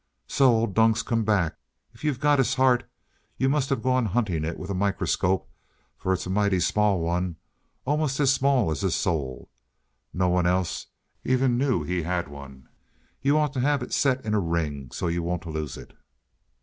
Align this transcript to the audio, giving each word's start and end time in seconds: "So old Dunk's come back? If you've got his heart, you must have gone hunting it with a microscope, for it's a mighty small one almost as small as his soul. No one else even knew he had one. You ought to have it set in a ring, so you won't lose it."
"So 0.25 0.47
old 0.51 0.73
Dunk's 0.73 1.03
come 1.03 1.23
back? 1.23 1.57
If 1.93 2.03
you've 2.03 2.19
got 2.19 2.39
his 2.39 2.55
heart, 2.55 2.89
you 3.37 3.47
must 3.47 3.69
have 3.69 3.83
gone 3.83 4.07
hunting 4.07 4.43
it 4.43 4.57
with 4.57 4.71
a 4.71 4.73
microscope, 4.73 5.47
for 5.95 6.11
it's 6.11 6.25
a 6.25 6.29
mighty 6.31 6.59
small 6.59 6.99
one 7.01 7.35
almost 7.85 8.19
as 8.19 8.33
small 8.33 8.71
as 8.71 8.81
his 8.81 8.95
soul. 8.95 9.47
No 10.11 10.27
one 10.27 10.47
else 10.47 10.87
even 11.23 11.55
knew 11.55 11.83
he 11.83 12.01
had 12.01 12.27
one. 12.27 12.67
You 13.21 13.37
ought 13.37 13.53
to 13.53 13.59
have 13.59 13.83
it 13.83 13.93
set 13.93 14.25
in 14.25 14.33
a 14.33 14.39
ring, 14.39 14.89
so 14.89 15.05
you 15.07 15.21
won't 15.21 15.45
lose 15.45 15.77
it." 15.77 15.95